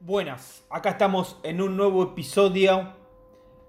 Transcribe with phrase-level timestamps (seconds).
[0.00, 2.92] Buenas, acá estamos en un nuevo episodio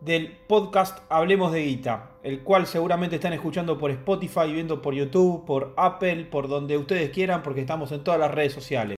[0.01, 5.45] del podcast Hablemos de Guita, el cual seguramente están escuchando por Spotify, viendo por YouTube,
[5.45, 8.96] por Apple, por donde ustedes quieran, porque estamos en todas las redes sociales.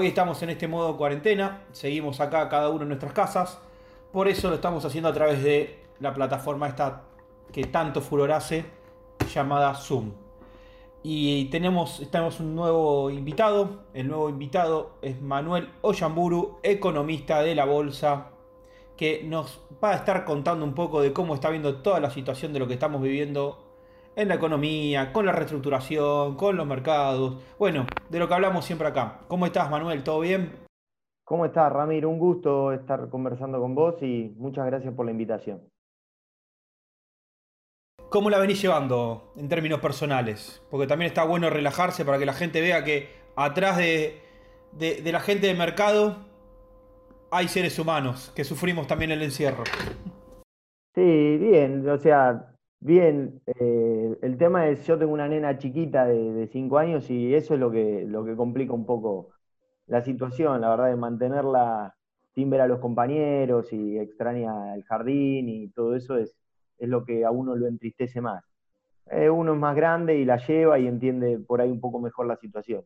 [0.00, 3.60] Hoy estamos en este modo cuarentena, seguimos acá cada uno en nuestras casas,
[4.10, 7.02] por eso lo estamos haciendo a través de la plataforma esta
[7.52, 8.64] que tanto furor hace,
[9.30, 10.12] llamada Zoom.
[11.02, 12.00] Y tenemos,
[12.40, 18.28] un nuevo invitado, el nuevo invitado es Manuel Oyamburu, economista de la bolsa,
[18.96, 22.54] que nos va a estar contando un poco de cómo está viendo toda la situación
[22.54, 23.69] de lo que estamos viviendo
[24.20, 27.42] en la economía, con la reestructuración, con los mercados.
[27.58, 29.20] Bueno, de lo que hablamos siempre acá.
[29.28, 30.02] ¿Cómo estás, Manuel?
[30.04, 30.52] ¿Todo bien?
[31.24, 32.08] ¿Cómo estás, Ramiro?
[32.08, 35.62] Un gusto estar conversando con vos y muchas gracias por la invitación.
[38.08, 40.60] ¿Cómo la venís llevando en términos personales?
[40.70, 44.20] Porque también está bueno relajarse para que la gente vea que atrás de,
[44.72, 46.16] de la gente de mercado
[47.30, 49.62] hay seres humanos que sufrimos también el encierro.
[50.94, 52.52] Sí, bien, o sea,
[52.82, 57.52] Bien, eh, el tema es, yo tengo una nena chiquita de 5 años y eso
[57.52, 59.28] es lo que, lo que complica un poco
[59.86, 61.94] la situación, la verdad, de mantenerla
[62.34, 66.38] sin ver a los compañeros y extraña el jardín y todo eso es,
[66.78, 68.44] es lo que a uno lo entristece más.
[69.10, 72.26] Eh, uno es más grande y la lleva y entiende por ahí un poco mejor
[72.26, 72.84] la situación.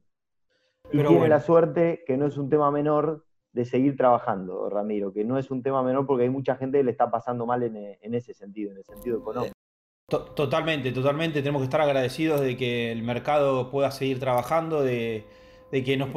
[0.91, 5.25] Y tiene la suerte que no es un tema menor de seguir trabajando, Ramiro, que
[5.25, 7.77] no es un tema menor porque hay mucha gente que le está pasando mal en,
[7.77, 9.54] en ese sentido, en el sentido económico.
[10.09, 11.41] Totalmente, totalmente.
[11.41, 15.25] Tenemos que estar agradecidos de que el mercado pueda seguir trabajando, de,
[15.71, 16.11] que nos,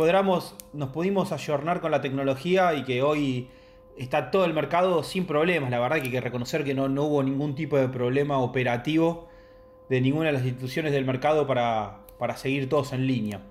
[0.74, 3.50] nos pudimos ayornar con la tecnología y que hoy
[3.98, 5.72] está todo el mercado sin problemas.
[5.72, 9.30] La verdad que hay que reconocer que no, no hubo ningún tipo de problema operativo
[9.90, 12.04] de ninguna de las instituciones del mercado para,
[12.36, 13.42] seguir todos en línea.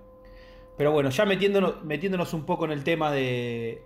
[0.77, 3.83] Pero bueno, ya metiéndonos, metiéndonos un poco en el tema de,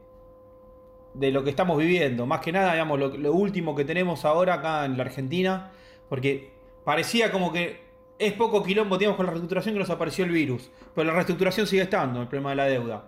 [1.15, 2.27] de lo que estamos viviendo.
[2.27, 5.71] Más que nada, digamos, lo último que tenemos ahora acá en la Argentina
[6.10, 6.50] porque
[6.84, 7.88] parecía como que
[8.19, 10.71] es poco quilombo, digamos, con la reestructuración que nos apareció el virus.
[10.94, 13.04] Pero la reestructuración sigue estando, el problema de la deuda.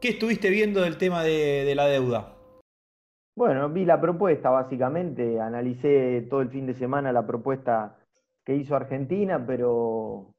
[0.00, 2.34] ¿Qué estuviste viendo del tema de, la deuda?
[3.36, 7.98] Bueno, vi la propuesta básicamente, analicé todo el fin de semana la propuesta
[8.44, 10.34] que hizo Argentina, pero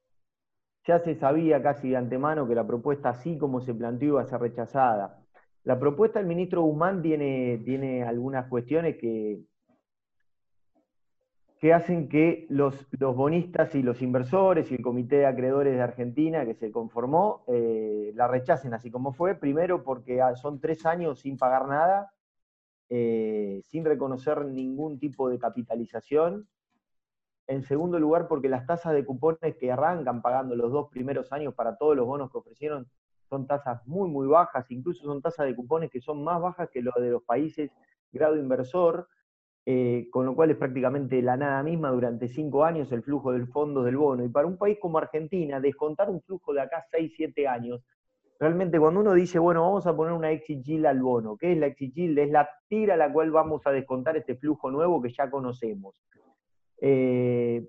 [0.85, 4.27] ya se sabía casi de antemano que la propuesta así como se planteó iba a
[4.27, 5.23] ser rechazada.
[5.63, 9.39] La propuesta del ministro Guzmán tiene, tiene algunas cuestiones que,
[11.63, 16.43] que hacen que los, bonistas y los inversores y el comité de acreedores de Argentina
[16.43, 19.35] que se conformó eh, la rechacen así como fue.
[19.35, 22.11] Primero porque ah, son tres años sin pagar nada,
[22.89, 26.49] eh, sin reconocer ningún tipo de capitalización.
[27.47, 31.53] En segundo lugar porque las tasas de cupones que arrancan pagando los dos primeros años
[31.53, 32.89] para todos los bonos que ofrecieron
[33.29, 36.81] son tasas muy, muy bajas, incluso son tasas de cupones que son más bajas que
[36.81, 37.71] lo de los países
[38.11, 39.07] grado inversor.
[39.65, 43.47] Eh, con lo cual es prácticamente la nada misma durante cinco años el flujo del
[43.47, 44.25] fondo del bono.
[44.25, 47.81] Y para un país como Argentina, descontar un flujo de acá seis, siete años,
[48.39, 51.57] realmente cuando uno dice, bueno, vamos a poner una exit yield al bono, ¿qué es
[51.57, 52.17] la exit yield?
[52.19, 55.95] Es la tira a la cual vamos a descontar este flujo nuevo que ya conocemos.
[56.81, 57.65] Eh,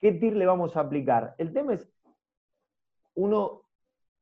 [0.00, 1.34] ¿Qué TIR le vamos a aplicar?
[1.38, 1.88] El tema es,
[3.14, 3.62] uno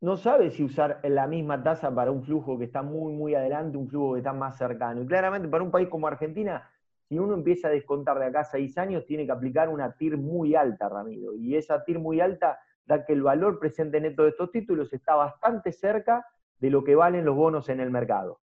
[0.01, 3.79] no sabe si usar la misma tasa para un flujo que está muy, muy adelante,
[3.79, 5.03] un flujo que está más cercano.
[5.03, 6.71] Y claramente para un país como Argentina,
[7.09, 10.57] si uno empieza a descontar de acá seis años, tiene que aplicar una TIR muy
[10.57, 11.35] alta, Ramiro.
[11.37, 15.15] Y esa TIR muy alta da que el valor presente neto de estos títulos está
[15.15, 16.27] bastante cerca
[16.59, 18.41] de lo que valen los bonos en el mercado.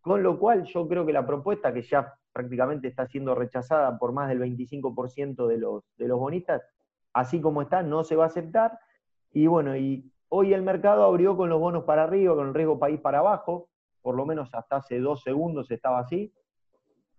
[0.00, 4.12] Con lo cual yo creo que la propuesta, que ya prácticamente está siendo rechazada por
[4.12, 6.62] más del 25% de los, de los bonistas,
[7.12, 8.78] así como está, no se va a aceptar.
[9.30, 12.78] Y bueno, y hoy el mercado abrió con los bonos para arriba, con el riesgo
[12.78, 13.68] país para abajo,
[14.00, 16.32] por lo menos hasta hace dos segundos estaba así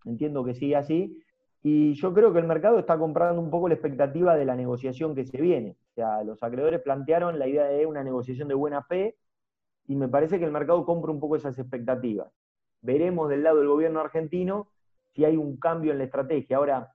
[0.05, 1.21] entiendo que sigue así,
[1.63, 5.15] y yo creo que el mercado está comprando un poco la expectativa de la negociación
[5.15, 5.77] que se viene.
[5.91, 9.17] O sea, los acreedores plantearon la idea de una negociación de buena fe,
[9.87, 12.31] y me parece que el mercado compra un poco esas expectativas.
[12.81, 14.69] Veremos del lado del gobierno argentino
[15.13, 16.57] si hay un cambio en la estrategia.
[16.57, 16.93] Ahora,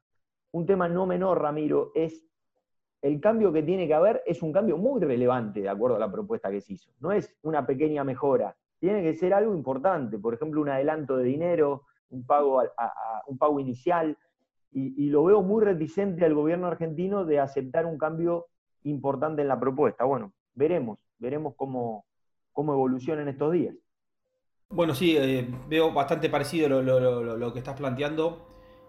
[0.53, 2.27] un tema no menor, Ramiro, es
[3.03, 6.13] el cambio que tiene que haber es un cambio muy relevante de acuerdo a la
[6.13, 6.93] propuesta que se hizo.
[7.01, 11.25] No es una pequeña mejora, tiene que ser algo importante, por ejemplo, un adelanto de
[11.25, 14.17] dinero, un pago, a, un pago inicial,
[14.73, 18.47] y, lo veo muy reticente al gobierno argentino de aceptar un cambio
[18.85, 20.05] importante en la propuesta.
[20.05, 22.05] Bueno, veremos, veremos cómo,
[22.53, 23.75] cómo evoluciona en estos días.
[24.69, 28.47] Bueno, sí, eh, veo bastante parecido lo, que estás planteando.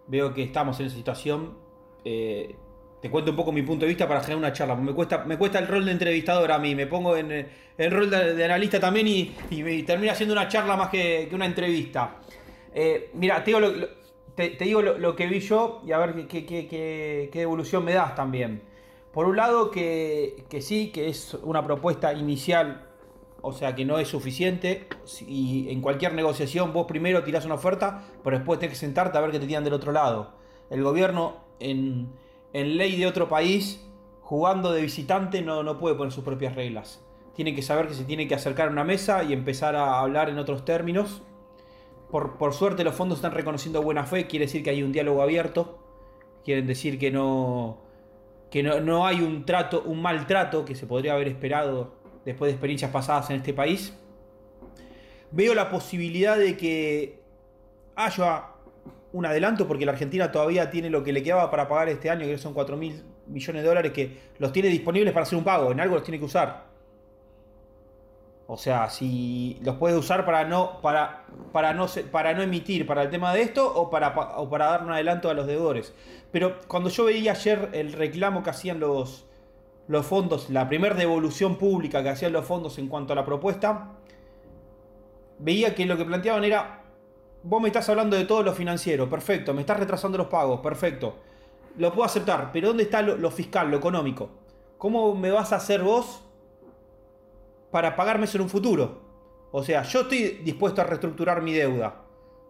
[0.07, 1.57] Veo que estamos en esa situación.
[2.05, 2.55] Eh,
[3.01, 4.75] te cuento un poco mi punto de vista para generar una charla.
[4.75, 6.75] Me cuesta, me cuesta el rol de entrevistador a mí.
[6.75, 10.89] Me pongo en el rol de, analista también y, y, termina siendo una charla más
[10.89, 12.17] que, una entrevista.
[12.73, 13.87] Eh, mira, te digo, lo,
[14.35, 18.63] te, digo lo, que vi yo y a ver qué, qué, evolución me das también.
[19.11, 22.87] Por un lado, que, sí, que es una propuesta inicial
[23.43, 24.87] o sea que no es suficiente.
[25.27, 29.21] Y en cualquier negociación vos primero tirás una oferta, pero después tenés que sentarte a
[29.21, 30.33] ver qué te tiran del otro lado.
[30.69, 32.13] El gobierno en,
[32.53, 33.85] ley de otro país,
[34.21, 37.03] jugando de visitante, no, no puede poner sus propias reglas.
[37.35, 40.29] Tiene que saber que se tiene que acercar a una mesa y empezar a hablar
[40.29, 41.23] en otros términos.
[42.11, 45.21] Por, por suerte los fondos están reconociendo buena fe, quiere decir que hay un diálogo
[45.21, 45.79] abierto.
[46.43, 47.81] Quieren decir que no,
[48.49, 52.53] que no, no hay un trato, un maltrato que se podría haber esperado después de
[52.53, 53.97] experiencias pasadas en este país,
[55.31, 57.21] veo la posibilidad de que
[57.95, 58.47] haya
[59.13, 62.25] un adelanto, porque la Argentina todavía tiene lo que le quedaba para pagar este año,
[62.25, 65.71] que son 4 mil millones de dólares, que los tiene disponibles para hacer un pago,
[65.71, 66.70] en algo los tiene que usar.
[68.53, 73.03] O sea, si los puede usar para no, para, para no, para no emitir para
[73.03, 75.93] el tema de esto o para, o para dar un adelanto a los deudores.
[76.33, 79.25] Pero cuando yo veía ayer el reclamo que hacían los,
[79.87, 83.93] los fondos, la primera devolución pública que hacían los fondos en cuanto a la propuesta,
[85.39, 86.83] veía que lo que planteaban era,
[87.43, 91.15] vos me estás hablando de todo lo financiero, perfecto, me estás retrasando los pagos, perfecto,
[91.77, 94.29] lo puedo aceptar, pero ¿dónde está lo, fiscal, lo económico?
[94.77, 96.25] ¿Cómo me vas a hacer vos
[97.71, 98.99] para pagarme eso en un futuro?
[99.51, 102.03] O sea, yo estoy dispuesto a reestructurar mi deuda,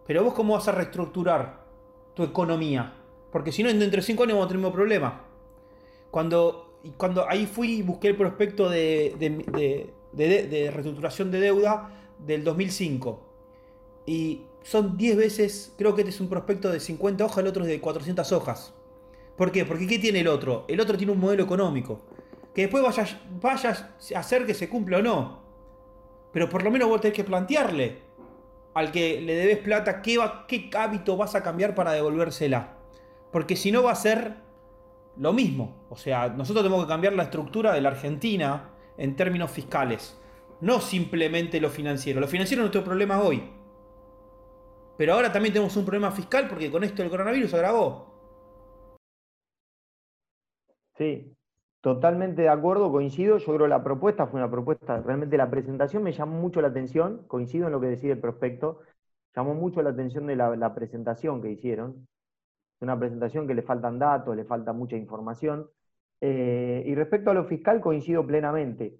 [0.06, 1.62] pero vos cómo vas a reestructurar
[2.14, 2.92] tu economía?
[3.30, 5.22] Porque si no, dentro de 5 años vamos a tener un problema.
[6.10, 9.14] Cuando cuando ahí fui y busqué el prospecto de,
[10.12, 13.20] de, reestructuración de deuda del 2005.
[14.06, 17.62] Y son 10 veces, creo que este es un prospecto de 50 hojas, el otro
[17.62, 18.74] es de 400 hojas.
[19.36, 19.64] ¿Por qué?
[19.64, 20.64] Porque ¿qué tiene el otro?
[20.68, 22.00] El otro tiene un modelo económico.
[22.54, 25.42] Que después vayas, vayas a hacer que se cumpla o no.
[26.32, 28.02] Pero por lo menos vos tenés que plantearle
[28.74, 32.76] al que le debes plata qué, va, qué hábito vas a cambiar para devolvérsela.
[33.30, 34.36] Porque si no va a ser
[35.16, 35.86] lo mismo.
[35.90, 40.18] O sea, nosotros tenemos que cambiar la estructura de la Argentina en términos fiscales.
[40.60, 42.20] No simplemente lo financiero.
[42.20, 43.42] Lo financiero es nuestro problema hoy.
[44.96, 48.12] Pero ahora también tenemos un problema fiscal porque con esto el coronavirus agravó.
[50.96, 51.34] Sí,
[51.82, 53.36] totalmente de acuerdo, coincido.
[53.36, 56.68] Yo creo que la propuesta fue una propuesta, realmente la presentación me llamó mucho la
[56.68, 58.80] atención, coincido en lo que decía el prospecto,
[59.36, 62.06] llamó mucho la atención de la presentación que hicieron
[62.82, 65.68] una presentación que le faltan datos, le falta mucha información.
[66.20, 68.98] Eh, y respecto a lo fiscal, coincido plenamente.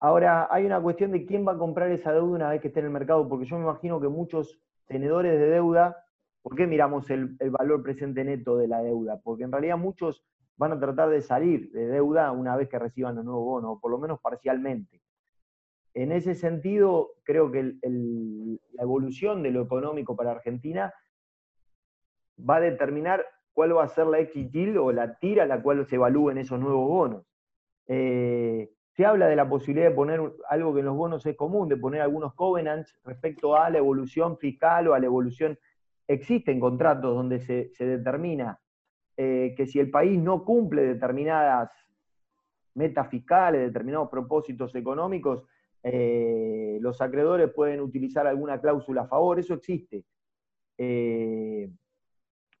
[0.00, 2.80] Ahora, hay una cuestión de quién va a comprar esa deuda una vez que esté
[2.80, 6.04] en el mercado, porque yo me imagino que muchos tenedores de deuda,
[6.42, 9.18] ¿por qué miramos el, el valor presente neto de la deuda?
[9.22, 10.22] Porque en realidad muchos
[10.56, 13.80] van a tratar de salir de deuda una vez que reciban el nuevo bono, o
[13.80, 15.00] por lo menos parcialmente.
[15.94, 20.92] En ese sentido, creo que la evolución de lo económico para Argentina
[22.38, 25.86] va a determinar cuál va a ser la X o la tira a la cual
[25.86, 27.24] se evalúen esos nuevos bonos.
[27.86, 31.68] Eh, se habla de la posibilidad de poner algo que en los bonos es común,
[31.68, 35.58] de poner algunos covenants respecto a la evolución fiscal o a la evolución.
[36.06, 38.60] Existen contratos donde se, determina
[39.16, 41.70] eh, que si el país no cumple determinadas
[42.74, 45.44] metas fiscales, determinados propósitos económicos,
[45.82, 50.04] eh, los acreedores pueden utilizar alguna cláusula a favor, eso existe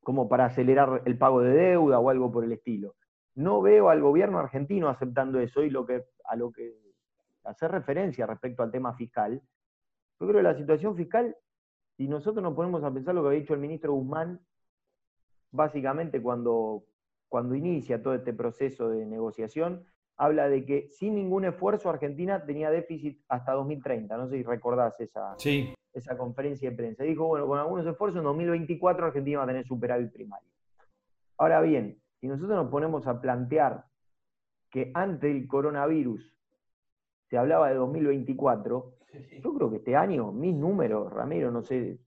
[0.04, 2.94] como para acelerar el pago de deuda o algo por el estilo.
[3.34, 6.76] No veo al gobierno argentino aceptando eso y lo que, a lo que
[7.42, 9.42] hacer referencia respecto al tema fiscal.
[10.20, 11.36] Yo creo que la situación fiscal,
[11.96, 14.40] si nosotros nos ponemos a pensar lo que ha dicho el ministro Guzmán,
[15.54, 16.84] básicamente cuando,
[17.28, 19.84] cuando inicia todo este proceso de negociación,
[20.16, 24.16] habla de que sin ningún esfuerzo Argentina tenía déficit hasta 2030.
[24.16, 27.04] No sé si recordás esa, sí esa conferencia de prensa.
[27.04, 30.50] Dijo, bueno, con algunos esfuerzos en 2024 Argentina va a tener superávit primario.
[31.38, 33.84] Ahora bien, si nosotros nos ponemos a plantear
[34.70, 36.36] que antes del coronavirus
[37.30, 38.92] se hablaba de 2024,
[39.40, 41.98] yo creo que este año, mis números, Ramiro, no sé,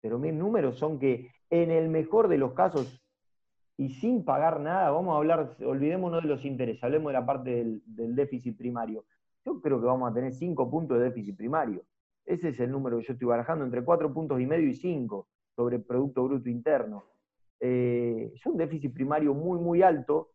[0.00, 2.98] pero mis números son que en el mejor de los casos
[3.76, 7.50] y sin pagar nada, vamos a hablar, olvidémonos de los intereses, hablemos de la parte
[7.84, 9.04] del, déficit primario.
[9.44, 11.82] Yo creo que vamos a tener 5 puntos de déficit primario.
[12.24, 15.28] Ese es el número que yo estoy barajando, entre cuatro puntos y medio y cinco
[15.54, 17.04] sobre Producto Bruto Interno.
[17.60, 20.30] Eh, es un déficit primario muy, muy alto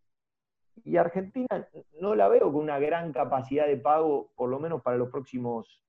[0.83, 1.67] y Argentina
[2.00, 5.83] no la veo con una gran capacidad de pago, por lo menos para los próximos,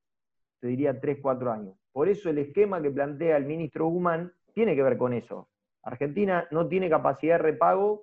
[0.60, 1.76] te diría, 3, 4 años.
[1.92, 5.48] Por eso el esquema que plantea el ministro Guzmán tiene que ver con eso.
[5.84, 8.02] Argentina no tiene capacidad de repago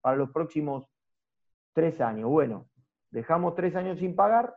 [0.00, 0.88] para los próximos
[1.72, 2.30] tres años.
[2.30, 2.68] Bueno,
[3.10, 4.54] dejamos tres años sin pagar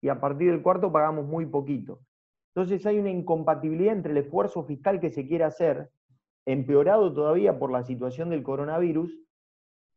[0.00, 1.98] y a partir del cuarto pagamos muy poquito.
[2.54, 5.90] Entonces hay una incompatibilidad entre el esfuerzo fiscal que se quiere hacer,
[6.46, 9.18] empeorado todavía por la situación del coronavirus,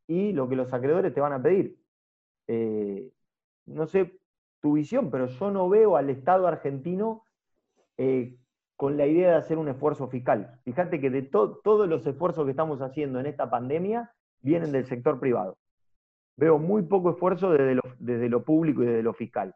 [0.07, 1.77] y lo que los acreedores te van a pedir.
[2.47, 3.11] Eh,
[3.67, 4.19] no sé
[4.61, 7.23] tu visión, pero yo no veo al Estado argentino
[7.97, 8.35] eh,
[8.75, 10.59] con la idea de hacer un esfuerzo fiscal.
[10.63, 15.19] Fíjate que de todos los esfuerzos que estamos haciendo en esta pandemia vienen del sector
[15.19, 15.57] privado.
[16.37, 19.55] Veo muy poco esfuerzo desde lo, desde lo público y desde lo fiscal.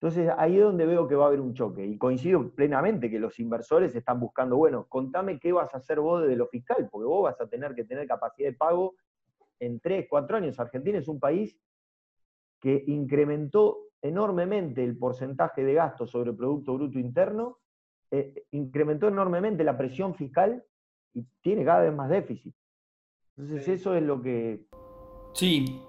[0.00, 1.84] Entonces ahí es donde veo que va a haber un choque.
[1.84, 6.22] Y coincido plenamente que los inversores están buscando, bueno, contame qué vas a hacer vos
[6.22, 8.94] desde lo fiscal, porque vos vas a tener que tener capacidad de pago
[9.58, 10.60] en tres, cuatro años.
[10.60, 11.58] Argentina es un país
[12.60, 17.58] que incrementó enormemente el porcentaje de gasto sobre el Producto Bruto Interno,
[18.10, 20.64] eh, incrementó enormemente la presión fiscal
[21.14, 22.54] y tiene cada vez más déficit.
[23.36, 24.66] Entonces eso es lo que...
[25.34, 25.80] Sí,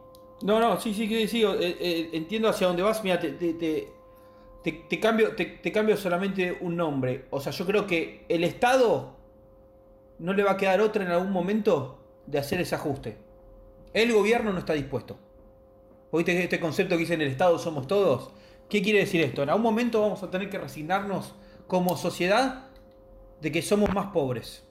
[0.44, 3.04] no, no, sí, sí, que sí, eh, eh, entiendo hacia dónde vas.
[3.04, 7.26] Mira, te, te, cambio, te, cambio solamente un nombre.
[7.32, 9.18] O sea, yo creo que el Estado
[10.20, 13.18] no le va a quedar otra en algún momento de hacer ese ajuste.
[13.94, 15.18] El gobierno no está dispuesto.
[16.12, 18.34] ¿Oíste este concepto que dice en el Estado somos todos?
[18.70, 19.44] ¿Qué quiere decir esto?
[19.44, 21.36] En algún momento vamos a tener que resignarnos
[21.70, 22.66] como sociedad
[23.42, 24.66] de que somos más pobres.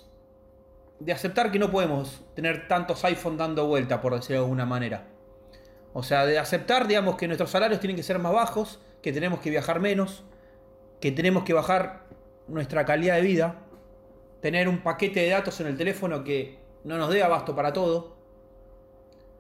[0.99, 5.07] De aceptar que no podemos tener tantos iPhone dando vuelta, por decirlo de alguna manera.
[5.93, 9.39] O sea, de aceptar, digamos, que nuestros salarios tienen que ser más bajos, que tenemos
[9.39, 10.25] que viajar menos,
[11.01, 12.09] que tenemos que bajar
[12.49, 13.61] nuestra calidad de vida,
[14.43, 18.17] tener un paquete de datos en el teléfono que no nos dé abasto para todo,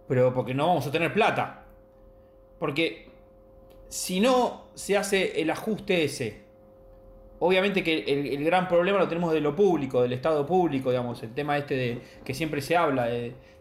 [0.06, 1.64] pero porque no vamos a tener plata.
[2.60, 3.10] Porque
[3.88, 6.47] si no se hace el ajuste ese,
[7.40, 11.32] obviamente que el, gran problema lo tenemos de lo público, del Estado público, digamos, el
[11.34, 13.08] tema este de que siempre se habla,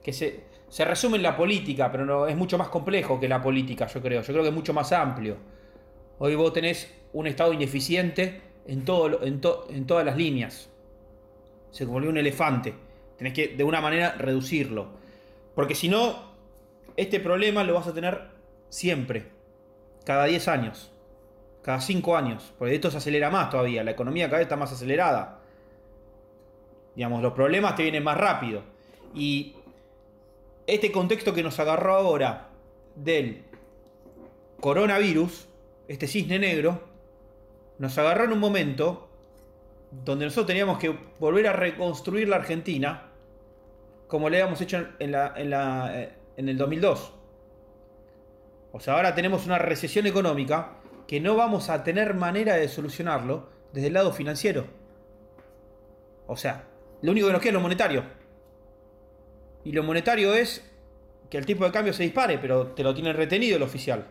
[0.03, 3.41] que se, se resume en la política, pero no, es mucho más complejo que la
[3.41, 4.22] política, yo creo.
[4.22, 5.38] Yo creo que es mucho más amplio.
[6.19, 10.69] Hoy vos tenés un Estado ineficiente en todas las líneas.
[11.72, 12.74] Se volvió un elefante.
[13.17, 14.89] Tenés que de una manera reducirlo.
[15.55, 16.34] Porque si no,
[16.98, 18.22] este problema lo vas a tener
[18.69, 19.27] siempre,
[20.05, 20.91] cada 10 años,
[21.62, 24.72] cada 5 años, porque esto se acelera más todavía, la economía cada vez está más
[24.72, 25.40] acelerada.
[26.96, 28.64] Digamos, los problemas te vienen más rápido.
[29.14, 29.56] Y
[30.66, 32.50] este contexto que nos agarró ahora
[32.96, 33.44] del
[34.60, 35.48] coronavirus,
[35.88, 36.82] este cisne negro,
[37.78, 39.08] nos agarró en un momento
[39.92, 43.10] donde nosotros teníamos que volver a reconstruir la Argentina,
[44.08, 47.14] como le habíamos hecho en la, en la, eh, en el 2002.
[48.72, 50.74] O sea, ahora tenemos una recesión económica
[51.08, 54.66] que no vamos a tener manera de solucionarlo desde el lado financiero.
[56.28, 56.66] O sea,
[57.02, 58.04] lo único que nos queda es lo monetario.
[59.64, 60.70] Y lo monetario es
[61.30, 64.06] que el tipo de cambio se dispare, pero te lo tiene retenido el oficial.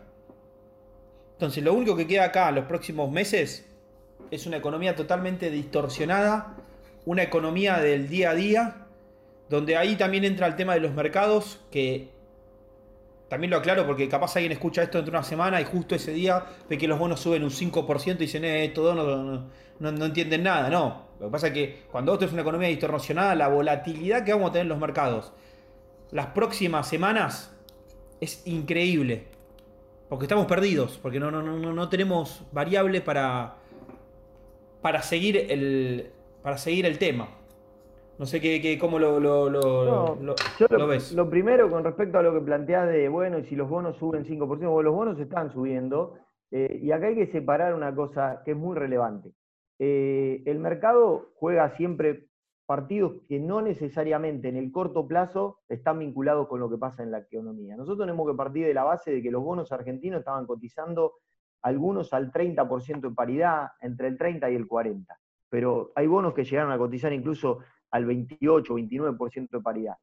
[1.33, 3.67] Entonces, lo único que queda acá en los próximos meses
[4.31, 6.55] es una economía totalmente distorsionada,
[7.05, 8.87] una economía del día a día,
[9.49, 12.09] donde ahí también entra el tema de los mercados, que
[13.29, 16.11] también lo aclaro porque capaz alguien escucha esto dentro de una semana y justo ese
[16.11, 20.43] día ve que los bonos suben un 5% y dicen, eh, todo no, no, entienden
[20.43, 20.69] nada.
[20.69, 24.33] No, lo que pasa es que cuando esto es una economía distorsionada, la volatilidad que
[24.33, 25.33] vamos a tener en los mercados
[26.11, 27.53] las próximas semanas
[28.21, 29.25] es increíble.
[30.09, 33.55] Porque estamos perdidos, porque no, no, no, no tenemos variable para,
[34.81, 37.27] para, seguir el, para seguir el tema.
[38.19, 41.11] No sé qué, cómo lo, lo, lo, ves.
[41.11, 44.25] Lo primero, con respecto a lo que planteás de, bueno, y si los bonos suben
[44.25, 46.15] 5%, bueno, los bonos están subiendo,
[46.49, 49.33] eh, y acá hay que separar una cosa que es muy relevante.
[49.77, 52.27] Eh, el mercado juega siempre
[52.65, 57.11] partidos que no necesariamente en el corto plazo están vinculados con lo que pasa en
[57.11, 57.77] la economía.
[57.77, 61.13] Nosotros tenemos que partir de la base de que los bonos argentinos estaban cotizando
[61.61, 65.05] algunos al 30% de paridad, entre el 30 y el 40%,
[65.49, 67.59] pero hay bonos que llegaron a cotizar incluso
[67.91, 69.97] al 28 o 29% de paridad.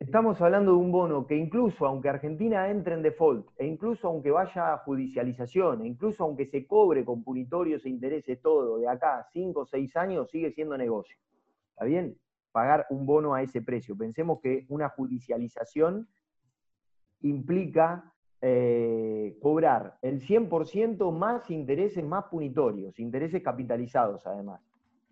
[0.00, 4.30] Estamos hablando de un bono que incluso aunque Argentina entre en default, e incluso aunque
[4.30, 9.26] vaya a judicialización, e incluso aunque se cobre con punitorios e intereses todo, de acá
[9.32, 11.18] 5 o 6 años sigue siendo negocio.
[11.70, 12.16] ¿Está bien?
[12.52, 13.96] Pagar un bono a ese precio.
[13.96, 16.06] Pensemos que una judicialización
[17.22, 24.60] implica eh, cobrar el 100% más intereses más punitorios, intereses capitalizados además.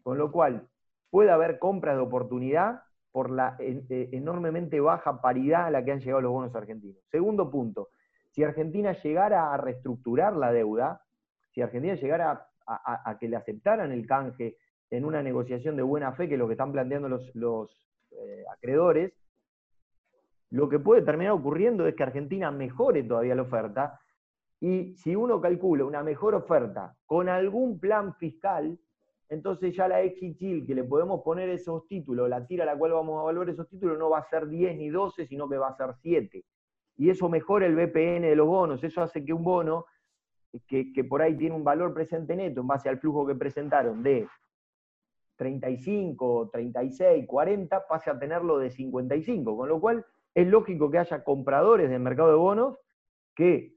[0.07, 0.69] Con lo cual,
[1.11, 5.99] puede haber compras de oportunidad por la eh, enormemente baja paridad a la que han
[5.99, 7.03] llegado los bonos argentinos.
[7.11, 7.89] Segundo punto,
[8.31, 11.03] si Argentina llegara a reestructurar la deuda,
[11.51, 14.59] si Argentina llegara a, que le aceptaran el canje
[14.91, 19.13] en una negociación de buena fe, que es lo que están planteando los, eh, acreedores,
[20.51, 23.99] lo que puede terminar ocurriendo es que Argentina mejore todavía la oferta
[24.61, 28.79] y si uno calcula una mejor oferta con algún plan fiscal,
[29.29, 32.93] entonces ya la Exichil que le podemos poner esos títulos, la tira a la cual
[32.93, 35.69] vamos a evaluar esos títulos, no va a ser 10 ni 12, sino que va
[35.69, 36.45] a ser 7.
[36.99, 39.87] Y eso mejora el BPN de los bonos, eso hace que un bono
[40.67, 44.03] que, que por ahí tiene un valor presente neto en base al flujo que presentaron
[44.03, 44.27] de
[45.37, 51.25] 35, 36, 40, pase a tenerlo de 55, con lo cual es lógico que haya
[51.25, 52.79] compradores del mercado de bonos
[53.35, 53.76] que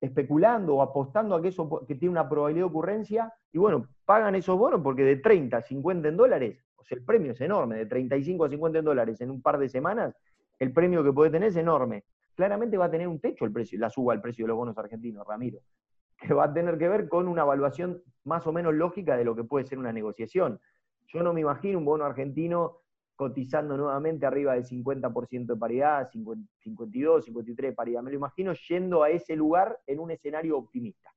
[0.00, 4.34] especulando o apostando a que eso que tiene una probabilidad de ocurrencia, y bueno, pagan
[4.34, 7.76] esos bonos porque de 30 a 50 en dólares, o sea, el premio es enorme,
[7.76, 10.14] de 35 a 50 en dólares en un par de semanas,
[10.58, 12.04] el premio que puede tener es enorme.
[12.34, 14.78] Claramente va a tener un techo el precio, la suba al precio de los bonos
[14.78, 15.60] argentinos, Ramiro,
[16.18, 19.34] que va a tener que ver con una evaluación más o menos lógica de lo
[19.34, 20.60] que puede ser una negociación.
[21.08, 22.78] Yo no me imagino un bono argentino
[23.18, 28.00] cotizando nuevamente arriba del 50% de paridad, 52, 53 de paridad.
[28.00, 31.12] Me lo imagino yendo a ese lugar en un escenario optimista.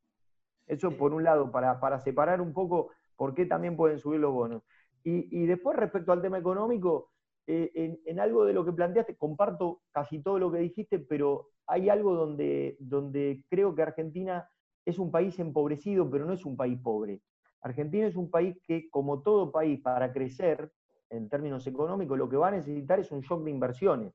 [0.65, 4.33] Eso por un lado, para, para separar un poco por qué también pueden subir los
[4.33, 4.63] bonos.
[5.03, 7.11] Y, después respecto al tema económico,
[7.45, 11.89] eh, en, algo de lo que planteaste, comparto casi todo lo que dijiste, pero hay
[11.89, 14.49] algo donde, donde creo que Argentina
[14.85, 17.21] es un país empobrecido, pero no es un país pobre.
[17.61, 20.71] Argentina es un país que, como todo país, para crecer,
[21.11, 24.13] en términos económicos, lo que va a necesitar es un shock de inversiones.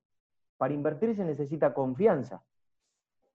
[0.56, 2.42] Para invertir se necesita confianza.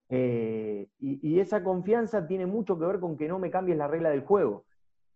[0.10, 4.10] Eh, y, esa confianza tiene mucho que ver con que no me cambies la regla
[4.10, 4.66] del juego.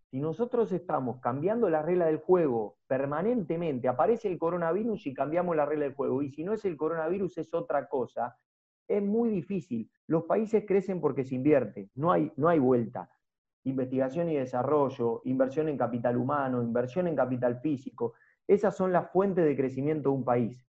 [0.09, 5.65] Si nosotros estamos cambiando la regla del juego permanentemente, aparece el coronavirus y cambiamos la
[5.65, 8.37] regla del juego, y si no es el coronavirus es otra cosa,
[8.87, 9.91] es muy difícil.
[10.07, 13.09] Los países crecen porque se invierte, no hay, no hay vuelta.
[13.63, 18.13] Investigación y desarrollo, inversión en capital humano, inversión en capital físico,
[18.47, 20.65] esas son las fuentes de crecimiento de un país.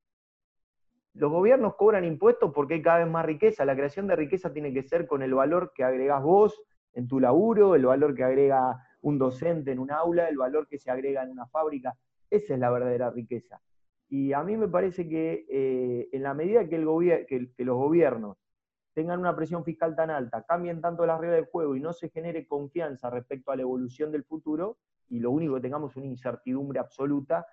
[1.15, 3.65] Los gobiernos cobran impuestos porque hay cada vez más riqueza.
[3.65, 6.61] La creación de riqueza tiene que ser con el valor que agregás vos
[6.93, 10.79] en tu laburo, el valor que agrega un docente en un aula, el valor que
[10.79, 11.95] se agrega en una fábrica.
[12.31, 13.61] Esa es la verdadera riqueza.
[14.09, 18.37] Y a mí me parece que eh, en la medida que, que los gobiernos
[18.93, 22.09] tengan una presión fiscal tan alta, cambien tanto las reglas del juego y no se
[22.11, 26.81] genere confianza respecto a la evolución del futuro, y lo único que tengamos una incertidumbre
[26.81, 27.47] absoluta,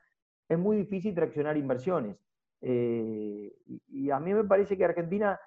[0.47, 2.17] es muy difícil traccionar inversiones.
[2.61, 3.53] Eh,
[3.87, 5.39] y, a mí me parece que Argentina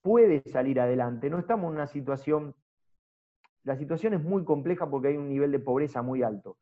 [0.00, 1.28] puede salir adelante.
[1.30, 2.54] No estamos en una situación,
[3.64, 6.56] la situación es muy compleja porque hay un nivel de pobreza muy alto,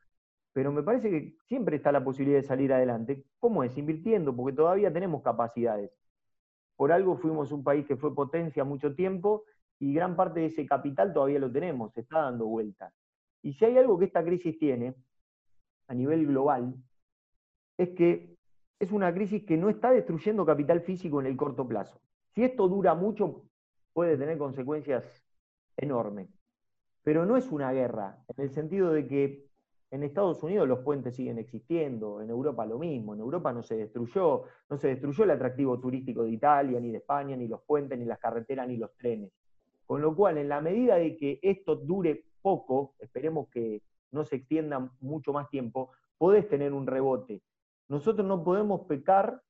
[0.52, 3.24] pero me parece que siempre está la posibilidad de salir adelante.
[3.38, 3.76] ¿Cómo es?
[3.78, 5.90] Invirtiendo, porque todavía tenemos capacidades.
[6.76, 9.44] Por algo fuimos un país que fue potencia mucho tiempo
[9.78, 12.92] y gran parte de ese capital todavía lo tenemos, se está dando vuelta.
[13.42, 14.94] Y si hay algo que esta crisis tiene
[15.88, 16.74] a nivel global,
[17.78, 18.36] es que
[18.78, 22.00] es una crisis que no está destruyendo capital físico en el corto plazo.
[22.34, 23.44] Si esto dura mucho,
[23.92, 25.04] puede tener consecuencias
[25.76, 26.28] enormes.
[27.02, 29.50] Pero no es una guerra, en el sentido de que
[29.90, 33.76] en Estados Unidos los puentes siguen existiendo, en Europa lo mismo, en Europa no se
[33.76, 37.98] destruyó, no se destruyó el atractivo turístico de Italia, ni de España, ni los puentes,
[37.98, 39.32] ni las carreteras, ni los trenes.
[39.84, 44.36] Con lo cual, en la medida de que esto dure poco, esperemos que no se
[44.36, 47.42] extienda mucho más tiempo, podés tener un rebote
[47.90, 49.42] nosotros no podemos pecar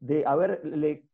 [0.00, 1.04] de haberle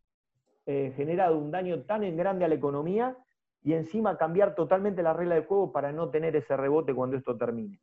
[0.65, 3.15] eh, generado un daño tan grande a la economía
[3.63, 7.37] y encima cambiar totalmente la regla del juego para no tener ese rebote cuando esto
[7.37, 7.79] termine.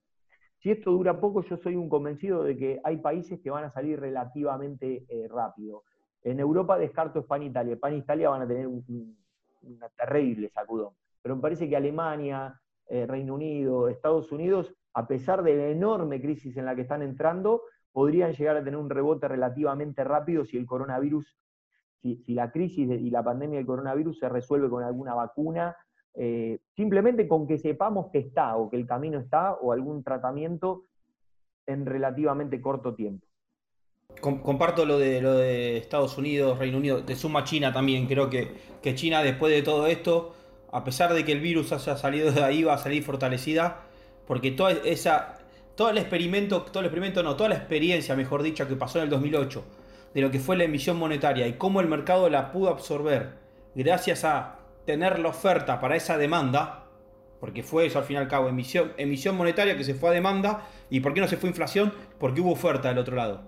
[0.57, 3.69] Si esto dura poco, yo soy un convencido de que hay países que van a
[3.69, 5.83] salir relativamente eh, rápido.
[6.23, 7.73] En Europa descarto España e Italia.
[7.75, 9.15] España e Italia van a tener un,
[9.95, 10.95] terrible sacudón.
[11.21, 16.21] Pero me parece que Alemania, eh, Reino Unido, Estados Unidos, a pesar de la enorme
[16.21, 20.57] crisis en la que están entrando, podrían llegar a tener un rebote relativamente rápido si
[20.57, 21.37] el coronavirus,
[22.01, 25.75] si, la crisis y la pandemia del coronavirus se resuelve con alguna vacuna,
[26.13, 30.85] eh, simplemente con que sepamos que está o que el camino está o algún tratamiento
[31.65, 33.27] en relativamente corto tiempo.
[34.21, 38.07] Comparto lo de, lo de Estados Unidos, Reino Unido, de suma China también.
[38.07, 40.33] Creo que, que China después de todo esto,
[40.71, 43.81] a pesar de que el virus haya salido de ahí, va a salir fortalecida,
[44.25, 45.37] porque toda esa
[45.77, 49.03] todo el experimento, todo el experimento no, toda la experiencia, mejor dicho, que pasó en
[49.05, 49.63] el 2008,
[50.15, 53.35] de lo que fue la emisión monetaria y cómo el mercado la pudo absorber
[53.75, 56.85] gracias a tener la oferta para esa demanda,
[57.39, 60.13] porque fue eso al fin y al cabo, emisión, emisión monetaria que se fue a
[60.13, 61.93] demanda, y ¿por qué no se fue inflación?
[62.17, 63.43] Porque hubo oferta del otro lado.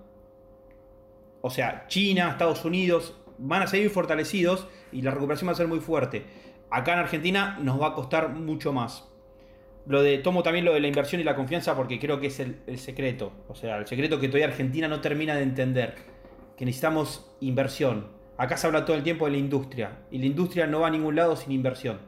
[1.40, 5.66] o sea, China, Estados Unidos, van a seguir fortalecidos y la recuperación va a ser
[5.66, 6.24] muy fuerte.
[6.70, 9.08] Acá en Argentina nos va a costar mucho más.
[9.86, 12.38] Lo de, tomo también lo de la inversión y la confianza porque creo que es
[12.38, 13.32] el, secreto.
[13.48, 15.94] O sea, el secreto que todavía Argentina no termina de entender.
[16.56, 18.08] Que necesitamos inversión.
[18.36, 19.98] Acá se habla todo el tiempo de la industria.
[20.10, 21.98] Y la industria no va a ningún lado sin inversión.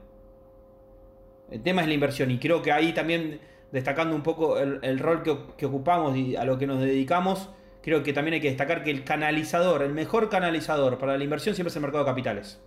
[1.51, 2.31] El tema es la inversión.
[2.31, 3.40] Y creo que ahí también,
[3.72, 7.51] destacando un poco el, rol que, que ocupamos y a lo que nos dedicamos,
[7.83, 11.57] creo que también hay que destacar que el canalizador, el mejor canalizador para la inversión
[11.57, 12.62] siempre es el mercado de capitales.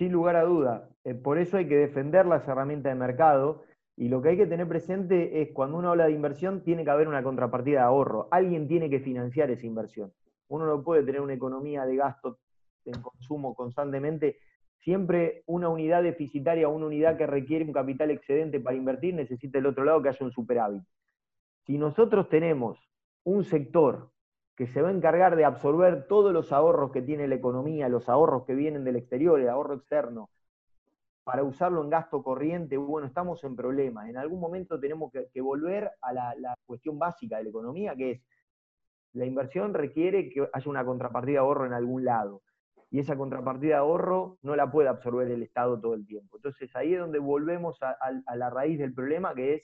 [0.00, 0.88] Sin lugar a duda.
[1.04, 3.64] Eh, por eso hay que defender las herramientas de mercado.
[3.98, 6.90] Y lo que hay que tener presente es cuando uno habla de inversión, tiene que
[6.90, 8.26] haber una contrapartida de ahorro.
[8.30, 10.10] Alguien tiene que financiar esa inversión.
[10.48, 12.38] Uno no puede tener una economía de gasto
[12.86, 14.38] en consumo constantemente.
[14.78, 19.66] Siempre una unidad deficitaria, una unidad que requiere un capital excedente para invertir, necesita el
[19.66, 20.82] otro lado que haya un superávit.
[21.66, 22.78] Si nosotros tenemos
[23.24, 24.08] un sector
[24.60, 28.10] que se va a encargar de absorber todos los ahorros que tiene la economía, los
[28.10, 30.28] ahorros que vienen del exterior, el ahorro externo,
[31.24, 34.10] para usarlo en gasto corriente, bueno, estamos en problemas.
[34.10, 38.22] En algún momento tenemos que, volver a la, cuestión básica de la economía, que es
[39.14, 42.42] la inversión requiere que haya una contrapartida de ahorro en algún lado.
[42.90, 46.36] Y esa contrapartida de ahorro no la puede absorber el Estado todo el tiempo.
[46.36, 49.62] Entonces ahí es donde volvemos a la raíz del problema, que es,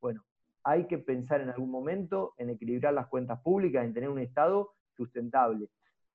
[0.00, 0.24] bueno,
[0.64, 4.74] hay que pensar en algún momento en equilibrar las cuentas públicas, en tener un Estado
[4.96, 5.68] sustentable.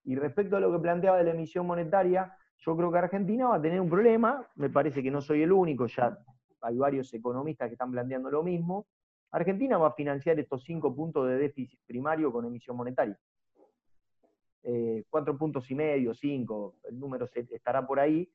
[0.03, 3.56] Y respecto a lo que planteaba de la emisión monetaria, yo creo que Argentina va
[3.56, 6.17] a tener un problema, me parece que no soy el único, ya
[6.62, 8.88] hay varios economistas que están planteando lo mismo.
[9.32, 13.17] Argentina va a financiar estos cinco puntos de déficit primario con emisión monetaria.
[14.63, 18.29] Eh, cuatro puntos y medio, cinco, el número estará por ahí.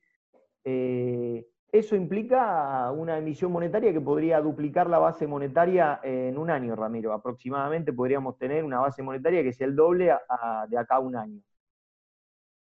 [0.63, 6.75] Eh, eso implica una emisión monetaria que podría duplicar la base monetaria en un año,
[6.75, 7.13] Ramiro.
[7.13, 10.11] Aproximadamente podríamos tener una base monetaria que sea el doble
[10.67, 11.41] de acá a un año.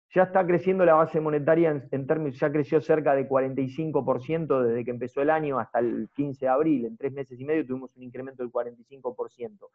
[0.10, 4.92] Ya está creciendo la base monetaria en, términos, ya creció cerca de 45% desde que
[4.92, 6.86] empezó el año hasta el 15 de abril.
[6.86, 9.70] En tres meses y medio tuvimos un incremento del 45%.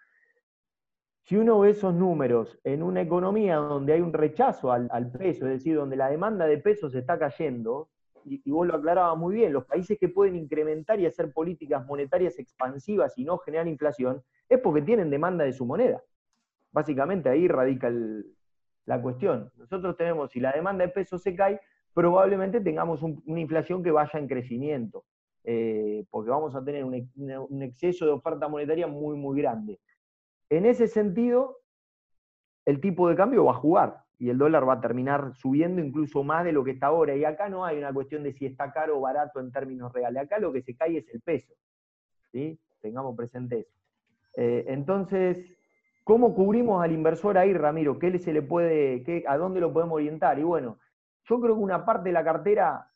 [1.24, 5.46] Si uno ve esos números en una economía donde hay un rechazo al, al peso,
[5.46, 7.90] es decir, donde la demanda de pesos está cayendo,
[8.24, 12.38] y, vos lo aclarabas muy bien, los países que pueden incrementar y hacer políticas monetarias
[12.38, 16.02] expansivas y no generar inflación, es porque tienen demanda de su moneda.
[16.70, 17.92] Básicamente ahí radica
[18.86, 19.50] la cuestión.
[19.56, 21.60] Nosotros tenemos, si la demanda de pesos se cae,
[21.94, 25.04] probablemente tengamos una inflación que vaya en crecimiento,
[25.44, 29.78] eh, porque vamos a tener un exceso de oferta monetaria muy, muy grande.
[30.48, 31.58] En ese sentido,
[32.64, 36.22] el tipo de cambio va a jugar y el dólar va a terminar subiendo incluso
[36.22, 37.16] más de lo que está ahora.
[37.16, 40.22] Y acá no hay una cuestión de si está caro o barato en términos reales.
[40.22, 41.54] Acá lo que se cae es el peso.
[42.30, 42.58] ¿sí?
[42.80, 43.74] Tengamos presente eso.
[44.36, 45.56] Eh, entonces,
[46.04, 47.98] ¿cómo cubrimos al inversor ahí, Ramiro?
[47.98, 50.38] ¿Qué se le puede, qué, ¿A dónde lo podemos orientar?
[50.38, 50.78] Y bueno,
[51.24, 52.88] yo creo que una parte de la cartera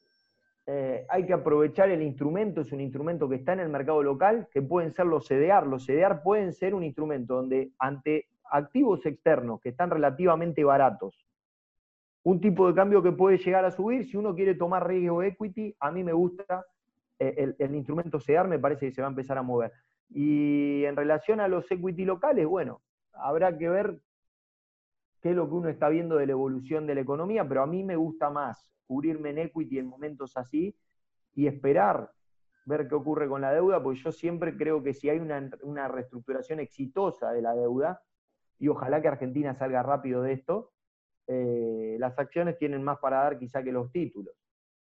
[0.69, 4.49] eh, hay que aprovechar el instrumento, es un instrumento que está en el mercado local,
[4.51, 5.67] que pueden ser los CDR.
[5.67, 11.27] Los CDR pueden ser un instrumento donde ante activos externos que están relativamente baratos,
[12.27, 15.77] un tipo de cambio que puede llegar a subir, si uno quiere tomar riesgo equity,
[15.79, 16.67] a mí me gusta
[17.21, 19.73] eh, el, instrumento CEDAR, me parece que se va a empezar a mover.
[20.11, 22.83] Y en relación a los equity locales, bueno,
[23.13, 24.01] habrá que ver
[25.23, 27.67] qué es lo que uno está viendo de la evolución de la economía, pero a
[27.67, 30.77] mí me gusta más cubrirme en equity en momentos así
[31.35, 32.11] y esperar
[32.65, 35.87] ver qué ocurre con la deuda, porque yo siempre creo que si hay una, una
[35.87, 38.03] reestructuración exitosa de la deuda,
[38.59, 40.73] y ojalá que Argentina salga rápido de esto,
[41.29, 44.35] eh, las acciones tienen más para dar quizá que los títulos.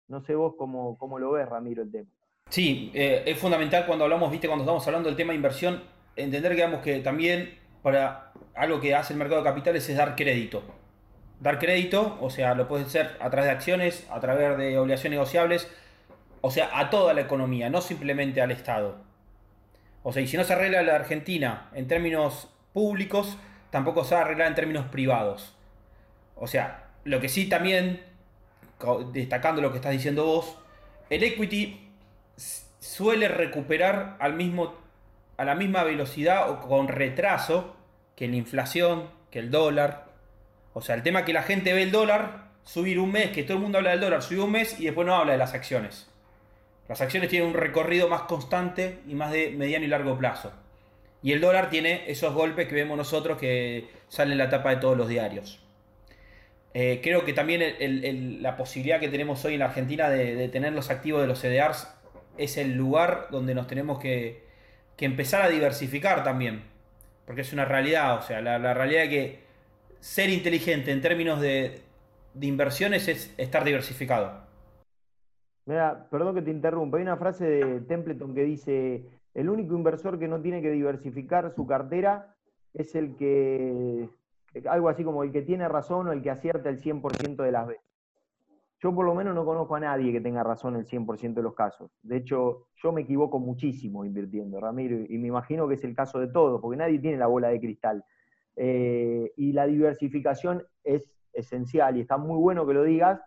[0.08, 2.10] No sé vos cómo, cómo lo ves, Ramiro, el tema.
[2.48, 5.82] Sí, eh, es fundamental cuando hablamos, viste, cuando estamos hablando del tema de inversión,
[6.16, 10.62] entender que, que también para algo que hace el mercado de capitales es dar crédito.
[11.40, 15.18] Dar crédito, o sea, lo puede ser a través de acciones, a través de obligaciones
[15.18, 15.70] negociables,
[16.40, 18.98] o sea, a toda la economía, no simplemente al Estado.
[20.02, 23.38] O sea, y si no se arregla la Argentina en términos públicos,
[23.70, 25.56] tampoco se va a arreglar en términos privados.
[26.36, 28.02] O sea, lo que sí también,
[29.12, 30.58] destacando lo que estás diciendo vos,
[31.08, 31.88] el equity
[32.80, 34.74] suele recuperar al mismo,
[35.36, 37.76] a la misma velocidad o con retraso
[38.16, 40.06] que la inflación, que el dólar.
[40.72, 43.56] O sea, el tema que la gente ve el dólar subir un mes, que todo
[43.56, 46.08] el mundo habla del dólar, subir un mes y después no habla de las acciones.
[46.88, 50.52] Las acciones tienen un recorrido más constante y más de mediano y largo plazo.
[51.22, 54.76] Y el dólar tiene esos golpes que vemos nosotros que salen en la tapa de
[54.76, 55.62] todos los diarios.
[56.72, 60.90] Eh, creo que también la posibilidad que tenemos hoy en la Argentina de, tener los
[60.90, 61.92] activos de los CDRs
[62.38, 64.48] es el lugar donde nos tenemos que,
[64.98, 66.62] empezar a diversificar también.
[67.26, 69.40] Porque es una realidad, o sea, la, realidad es que
[70.00, 71.82] ser inteligente en términos de,
[72.40, 74.48] inversiones es estar diversificado.
[75.66, 80.18] Mira, perdón que te interrumpa, hay una frase de Templeton que dice, el único inversor
[80.18, 82.34] que no tiene que diversificar su cartera
[82.74, 84.08] es el que,
[84.68, 87.66] algo así como el que tiene razón o el que acierta el 100% de las
[87.66, 87.84] veces.
[88.82, 91.54] Yo por lo menos no conozco a nadie que tenga razón el 100% de los
[91.54, 91.90] casos.
[92.02, 96.18] De hecho, yo me equivoco muchísimo invirtiendo, Ramiro, y me imagino que es el caso
[96.18, 98.02] de todos, porque nadie tiene la bola de cristal.
[98.56, 103.20] Eh, y la diversificación es esencial y está muy bueno que lo digas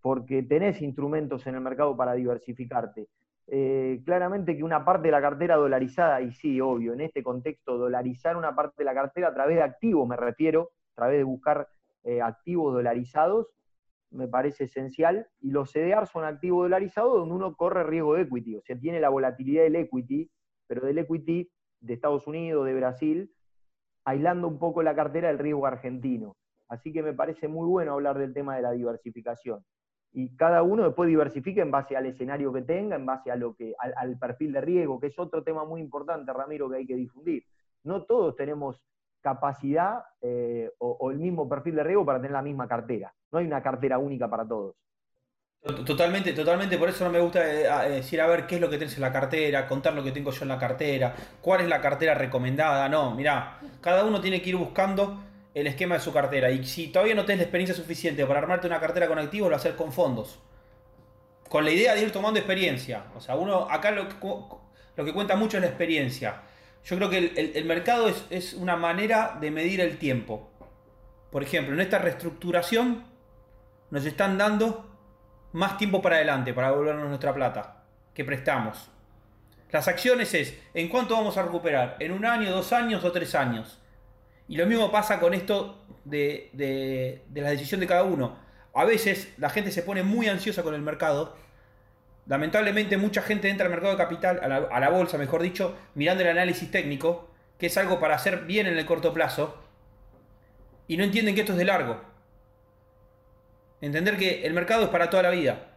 [0.00, 3.08] porque tenés instrumentos en el mercado para diversificarte.
[3.50, 7.78] Eh, claramente que una parte de la cartera dolarizada, y sí, obvio, en este contexto,
[7.78, 11.24] dolarizar una parte de la cartera a través de activos, me refiero, a través de
[11.24, 11.66] buscar
[12.04, 13.48] eh, activos dolarizados,
[14.10, 15.26] me parece esencial.
[15.40, 19.00] Y los CDR son activos dolarizados donde uno corre riesgo de equity, o sea, tiene
[19.00, 20.30] la volatilidad del equity,
[20.66, 23.32] pero del equity de Estados Unidos, de Brasil,
[24.04, 26.36] aislando un poco la cartera del riesgo argentino.
[26.68, 29.64] Así que me parece muy bueno hablar del tema de la diversificación.
[30.12, 33.54] Y cada uno después diversifica en base al escenario que tenga, en base a lo
[33.54, 36.96] que, al, perfil de riesgo, que es otro tema muy importante, Ramiro, que hay que
[36.96, 37.44] difundir.
[37.84, 38.80] No todos tenemos
[39.20, 43.12] capacidad eh, o, el mismo perfil de riesgo para tener la misma cartera.
[43.30, 44.74] No hay una cartera única para todos.
[45.84, 48.78] Totalmente, totalmente, por eso no me gusta eh, decir a ver qué es lo que
[48.78, 51.80] tienes en la cartera, contar lo que tengo yo en la cartera, cuál es la
[51.80, 55.18] cartera recomendada, no, mira, cada uno tiene que ir buscando
[55.60, 58.66] el esquema de su cartera y si todavía no tienes la experiencia suficiente para armarte
[58.66, 60.38] una cartera con activos, lo hacer con fondos,
[61.48, 64.06] con la idea de ir tomando experiencia, o sea, uno acá lo,
[64.96, 66.42] lo que cuenta mucho es la experiencia,
[66.84, 70.50] yo creo que el, mercado es, es una manera de medir el tiempo,
[71.30, 73.04] por ejemplo, en esta reestructuración
[73.90, 74.88] nos están dando
[75.52, 78.90] más tiempo para adelante para devolvernos nuestra plata que prestamos.
[79.70, 81.96] Las acciones es, ¿en cuánto vamos a recuperar?
[82.00, 83.78] ¿En un año, dos años o tres años?
[84.48, 88.38] Y lo mismo pasa con esto de, de, la decisión de cada uno.
[88.74, 91.36] A veces la gente se pone muy ansiosa con el mercado.
[92.26, 96.22] Lamentablemente mucha gente entra al mercado de capital, a la, a bolsa mejor dicho, mirando
[96.22, 99.62] el análisis técnico, que es algo para hacer bien en el corto plazo,
[100.86, 102.00] y no entienden que esto es de largo.
[103.80, 105.76] Entender que el mercado es para toda la vida.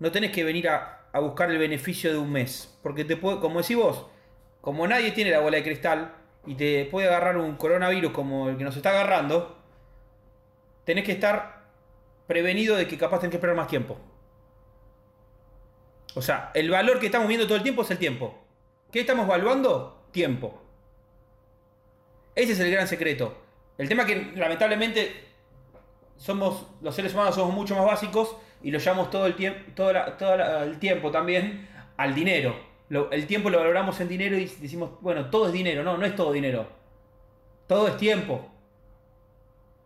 [0.00, 2.76] No tenés que venir a, buscar el beneficio de un mes.
[2.82, 4.06] Porque te puede, como decís vos,
[4.60, 6.17] como nadie tiene la bola de cristal
[6.48, 9.58] y te puede agarrar un coronavirus como el que nos está agarrando,
[10.84, 11.64] tenés que estar
[12.26, 13.98] prevenido de que capaz tenés que esperar más tiempo.
[16.14, 18.34] O sea, el valor que estamos viendo todo el tiempo es el tiempo.
[18.90, 20.06] ¿Qué estamos evaluando?
[20.10, 20.58] Tiempo.
[22.34, 23.36] Ese es el gran secreto.
[23.76, 25.26] El tema que lamentablemente
[26.16, 29.90] somos, los seres humanos somos mucho más básicos y lo llamamos todo el, tiempo todo,
[30.62, 32.67] el tiempo también al dinero.
[32.90, 35.82] El tiempo lo valoramos en dinero y decimos, bueno, todo es dinero.
[35.82, 36.66] No, no es todo dinero.
[37.66, 38.48] Todo es tiempo.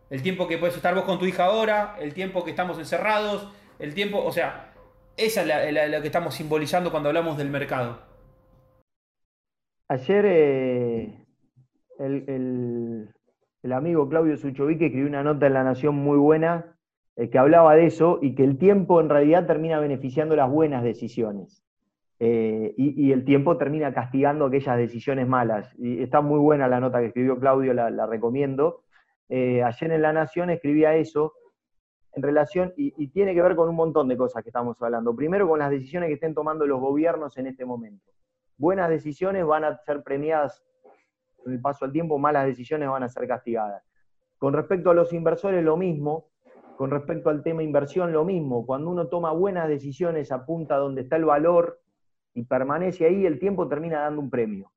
[0.09, 3.49] El tiempo que puedes estar vos con tu hija ahora, el tiempo que estamos encerrados,
[3.79, 4.73] el tiempo, o sea,
[5.17, 7.99] esa es la, que estamos simbolizando cuando hablamos del mercado.
[9.89, 11.25] Ayer eh,
[11.99, 13.09] el,
[13.63, 16.77] el amigo Claudio Suchovic escribió una nota en La Nación muy buena
[17.15, 20.83] eh, que hablaba de eso y que el tiempo en realidad termina beneficiando las buenas
[20.83, 21.62] decisiones.
[22.25, 25.75] Eh, y, el tiempo termina castigando aquellas decisiones malas.
[25.77, 28.85] Y está muy buena la nota que escribió Claudio, la, recomiendo.
[29.27, 31.33] Eh, ayer en La Nación escribía eso
[32.13, 35.13] en relación, y, tiene que ver con un montón de cosas que estamos hablando.
[35.13, 38.09] Primero con las decisiones que estén tomando los gobiernos en este momento.
[38.55, 40.63] Buenas decisiones van a ser premiadas
[41.43, 43.83] con el paso del tiempo malas decisiones van a ser castigadas.
[44.37, 46.29] Con respecto a los inversores, lo mismo.
[46.77, 48.65] Con respecto al tema inversión, lo mismo.
[48.65, 51.82] Cuando uno toma buenas decisiones, apunta donde está el valor
[52.33, 54.71] y permanece ahí, el tiempo termina dando un premio.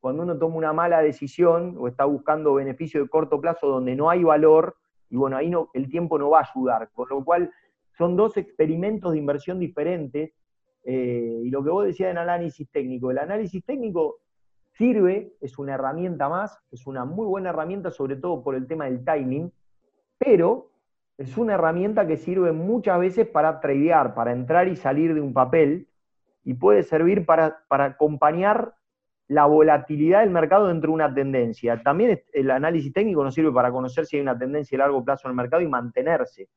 [0.00, 4.10] Cuando uno toma una mala decisión o está buscando beneficio de corto plazo donde no
[4.10, 4.76] hay valor,
[5.10, 6.90] y bueno, ahí no, el tiempo no va a ayudar.
[6.92, 7.50] Con lo cual,
[7.96, 10.32] son dos experimentos de inversión diferentes.
[10.84, 14.20] Eh, y lo que vos decías en análisis técnico, el análisis técnico
[14.78, 18.84] Sirve, es una herramienta más, es una muy buena herramienta, sobre todo por el tema
[18.84, 19.52] del timing,
[20.18, 20.70] pero
[21.16, 25.32] es una herramienta que sirve muchas veces para tradear, para entrar y salir de un
[25.32, 25.88] papel,
[26.48, 28.74] y puede servir para, acompañar
[29.26, 31.82] la volatilidad del mercado dentro de una tendencia.
[31.82, 35.28] También el análisis técnico nos sirve para conocer si hay una tendencia a largo plazo
[35.28, 36.48] en el mercado y mantenerse.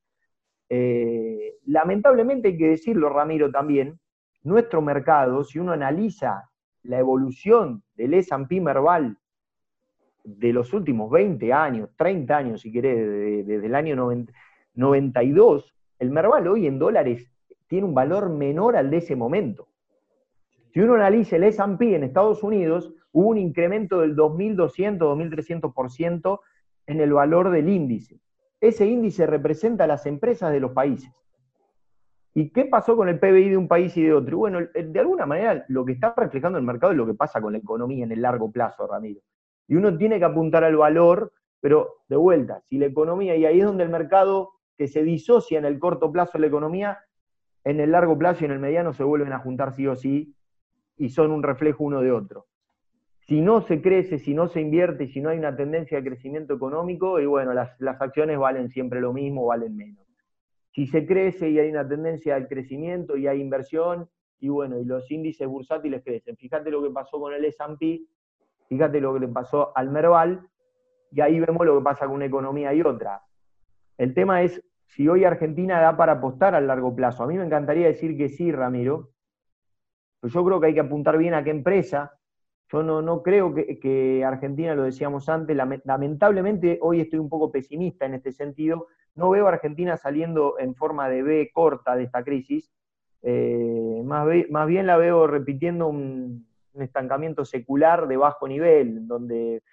[0.70, 4.00] Eh, lamentablemente hay que decirlo, Ramiro, también,
[4.44, 6.50] nuestro mercado, si uno analiza
[6.84, 9.18] la evolución del S&P Merval
[10.24, 13.98] de los últimos 20 años, 30 años si querés, desde, el año
[14.74, 17.30] 92, el Merval hoy en dólares
[17.68, 19.68] tiene un valor menor al de ese momento.
[20.74, 26.40] Si uno analiza el S&P en Estados Unidos, hubo un incremento del 2.200, 2.300%
[26.88, 28.22] en el valor del índice.
[28.62, 31.12] Ese índice representa a las empresas de los países.
[32.34, 34.38] ¿Y qué pasó con el PBI de un país y de otro?
[34.38, 37.52] bueno, de alguna manera lo que está reflejando el mercado es lo que pasa con
[37.52, 39.20] la economía en el largo plazo, Ramiro.
[39.68, 43.60] Y uno tiene que apuntar al valor, pero de vuelta, si la economía, y ahí
[43.60, 47.00] es donde el mercado que se disocia en el corto plazo la economía,
[47.66, 50.34] en el largo plazo y en el mediano se vuelven a juntar sí o sí
[51.02, 52.46] y son un reflejo uno de otro.
[53.22, 56.54] Si no se crece, si no se invierte, si no hay una tendencia de crecimiento
[56.54, 60.06] económico, y bueno, las, las acciones valen siempre lo mismo, valen menos.
[60.70, 64.10] Si se crece y hay una tendencia al crecimiento y hay inversión,
[64.40, 66.38] y bueno, y los índices bursátiles crecen.
[66.38, 68.02] Fíjate lo que pasó con el S&P,
[68.70, 70.48] fíjate lo que le pasó al Merval,
[71.12, 73.24] y ahí vemos lo que pasa con una economía y otra.
[73.98, 77.24] El tema es si hoy Argentina da para apostar a largo plazo.
[77.24, 79.10] A mí me encantaría decir que sí, Ramiro,
[80.22, 82.14] pero yo creo que hay que apuntar bien a qué empresa.
[82.72, 88.06] Yo no, no creo que, Argentina, lo decíamos antes, lamentablemente hoy estoy un poco pesimista
[88.06, 88.88] en este sentido.
[89.16, 92.72] No veo a Argentina saliendo en forma de B corta de esta crisis.
[93.24, 99.64] Eh, más, bien la veo repitiendo un, un estancamiento secular de bajo nivel, donde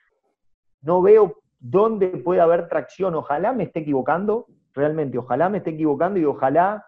[0.80, 3.14] no veo dónde puede haber tracción.
[3.14, 6.84] Ojalá me esté equivocando, realmente, ojalá me esté equivocando y ojalá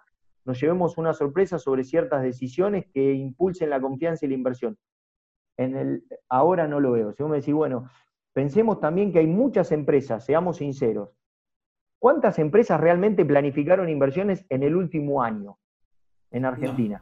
[0.50, 4.76] nos llevemos una sorpresa sobre ciertas decisiones que impulsen la confianza y la inversión.
[5.56, 7.12] En el, ahora no lo veo.
[7.12, 7.88] Si vos me decís, bueno,
[8.32, 11.10] pensemos también que hay muchas empresas, seamos sinceros.
[12.00, 15.56] ¿Cuántas empresas realmente planificaron inversiones en el último año
[16.32, 17.00] en Argentina?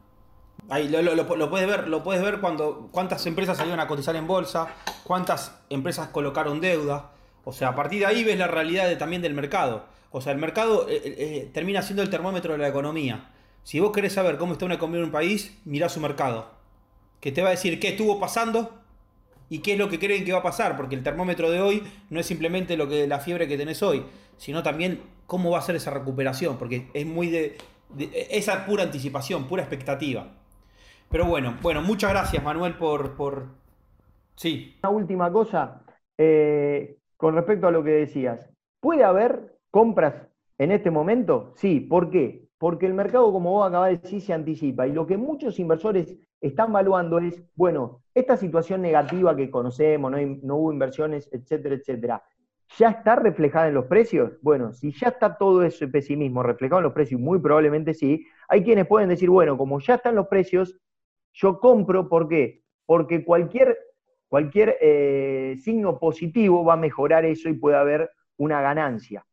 [0.69, 4.67] Ahí lo, puedes ver, lo puedes ver cuando cuántas empresas salieron a cotizar en bolsa,
[5.03, 7.13] cuántas empresas colocaron deuda.
[7.45, 9.85] O sea, a partir de ahí ves la realidad también del mercado.
[10.11, 13.29] O sea, el mercado eh, eh, eh, termina siendo el termómetro de la economía.
[13.63, 16.49] Si vos querés saber cómo está una economía en un país, mirá su mercado.
[17.19, 18.79] Que te va a decir qué estuvo pasando
[19.49, 20.77] y qué es lo que creen que va a pasar.
[20.77, 24.05] Porque el termómetro de hoy no es simplemente lo que la fiebre que tenés hoy,
[24.37, 26.57] sino también cómo va a ser esa recuperación.
[26.57, 27.57] Porque es muy de,
[28.29, 30.27] esa pura anticipación, pura expectativa.
[31.09, 33.47] Pero bueno, bueno, muchas gracias Manuel por, por...
[34.35, 34.77] Sí.
[34.83, 35.83] Una última cosa,
[37.17, 38.49] con respecto a lo que decías.
[38.79, 40.15] ¿Puede haber ¿Compras
[40.57, 41.53] en este momento?
[41.55, 41.79] Sí.
[41.79, 42.48] ¿Por qué?
[42.59, 44.85] Porque el mercado, como vos acabas de decir, se anticipa.
[44.85, 50.55] Y lo que muchos inversores están valuando es, bueno, esta situación negativa que conocemos, no,
[50.57, 52.23] hubo inversiones, etcétera, etcétera,
[52.77, 54.37] ¿ya está reflejada en los precios?
[54.41, 58.61] Bueno, si ya está todo ese pesimismo reflejado en los precios, muy probablemente sí, hay
[58.61, 60.77] quienes pueden decir, bueno, como ya están los precios,
[61.31, 62.63] yo compro, ¿por qué?
[62.85, 63.77] Porque cualquier,
[64.27, 69.25] cualquier eh, signo positivo va a mejorar eso y puede haber una ganancia.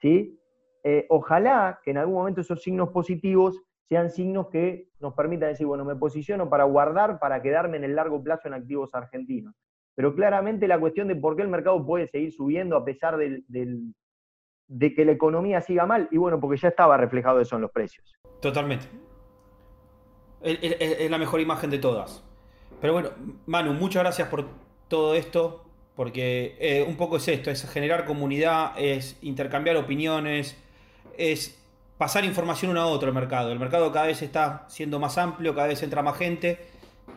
[0.00, 0.38] ¿sí?
[0.84, 5.66] Eh, ojalá que en algún momento esos signos positivos sean signos que nos permitan decir,
[5.66, 9.54] bueno, me posiciono para guardar, para quedarme en el largo plazo en activos argentinos.
[9.94, 14.94] Pero claramente la cuestión de por qué el mercado puede seguir subiendo a pesar de
[14.94, 18.12] que la economía siga mal, y bueno, porque ya estaba reflejado eso en los precios.
[18.40, 18.86] Totalmente.
[20.42, 22.24] Es la mejor imagen de todas.
[22.80, 23.10] Pero bueno,
[23.46, 24.46] Manu, muchas gracias por
[24.88, 25.60] todo esto.
[25.94, 30.60] Porque eh, un poco es esto, es generar comunidad, es intercambiar opiniones,
[31.18, 31.58] es
[31.98, 33.52] pasar información uno a otro al mercado.
[33.52, 36.58] El mercado cada vez está siendo más amplio, cada vez entra más gente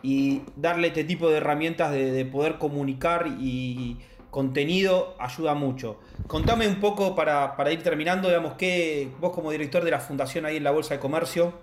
[0.02, 3.98] y darle este tipo de herramientas de, poder comunicar y
[4.30, 6.00] contenido ayuda mucho.
[6.28, 10.58] Contame un poco para, ir terminando, digamos, que vos como director de la fundación ahí
[10.58, 11.54] en la Bolsa de Comercio,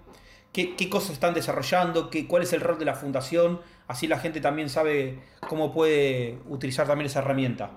[0.53, 4.41] qué, cosas están desarrollando, qué, cuál es el rol de la fundación, así la gente
[4.41, 7.71] también sabe cómo puede utilizar también esa herramienta.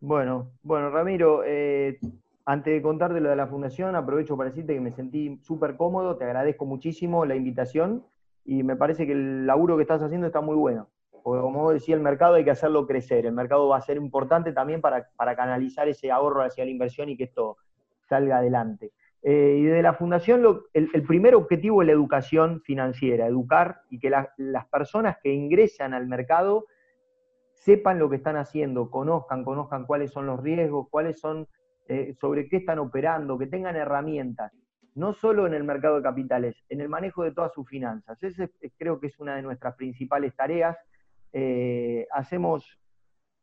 [0.00, 1.98] Bueno, bueno, Ramiro, eh,
[2.50, 6.16] antes de contarte lo de la fundación, aprovecho para decirte que me sentí súper cómodo,
[6.16, 8.04] te agradezco muchísimo la invitación
[8.44, 10.88] y me parece que el laburo que estás haciendo está muy bueno.
[11.22, 14.52] Porque como decía, el mercado hay que hacerlo crecer, el mercado va a ser importante
[14.52, 17.56] también para, canalizar ese ahorro hacia la inversión y que esto
[18.08, 18.90] salga adelante.
[19.22, 24.10] Eh, y de la fundación el, primer objetivo es la educación financiera, educar y que
[24.10, 26.66] las personas que ingresan al mercado
[27.52, 31.46] sepan lo que están haciendo, conozcan, conozcan cuáles son los riesgos, cuáles son,
[31.90, 34.52] eh, sobre qué están operando, que tengan herramientas,
[34.94, 38.22] no solo en el mercado de capitales, en el manejo de todas sus finanzas.
[38.22, 40.76] Ese creo que es una de nuestras principales tareas.
[41.32, 42.78] Eh, hacemos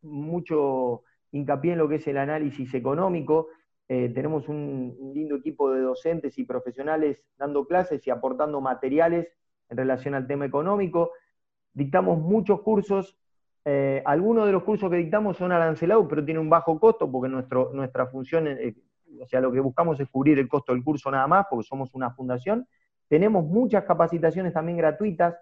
[0.02, 3.48] mucho hincapié en lo que es el análisis económico,
[3.90, 9.28] eh, tenemos un, lindo equipo de docentes y profesionales dando clases y aportando materiales
[9.70, 11.12] en relación al tema económico.
[11.74, 13.18] Dictamos muchos cursos.
[13.70, 17.28] Eh, algunos de los cursos que dictamos son arancelados, pero tienen un bajo costo porque
[17.28, 18.74] nuestra función, eh,
[19.22, 21.94] o sea, lo que buscamos es cubrir el costo del curso nada más, porque somos
[21.94, 22.66] una fundación.
[23.10, 25.36] Tenemos muchas capacitaciones también gratuitas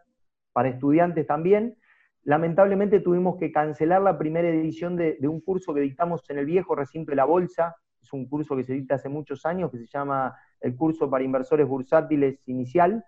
[0.53, 1.77] para estudiantes también.
[2.23, 6.73] lamentablemente tuvimos que cancelar la primera edición de, un curso que dictamos en el viejo
[6.73, 9.85] recinto de la Bolsa, es un curso que se dicta hace muchos años, que se
[9.85, 13.05] llama el curso para inversores bursátiles inicial,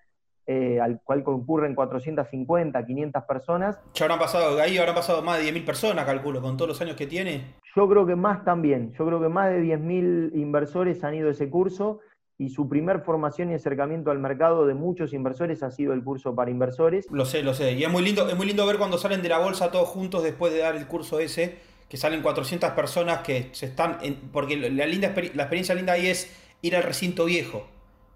[0.49, 3.77] eh, al cual concurren 450, 500 personas.
[3.93, 6.95] Ya habrán pasado, ahí habrán pasado más de 10.000 personas, calculo, con todos los años
[6.95, 7.55] que tiene.
[7.75, 11.31] Yo creo que más también, yo creo que más de 10.000 inversores han ido a
[11.31, 11.99] ese curso
[12.37, 16.33] y su primer formación y acercamiento al mercado de muchos inversores ha sido el curso
[16.33, 17.07] para inversores.
[17.11, 17.73] Lo sé, lo sé.
[17.73, 20.23] Y es muy lindo, es muy lindo ver cuando salen de la bolsa todos juntos
[20.23, 21.57] después de dar el curso ese,
[21.89, 23.97] que salen 400 personas que se están...
[24.31, 26.31] porque la, linda, la experiencia linda ahí es
[26.61, 27.67] ir al recinto viejo,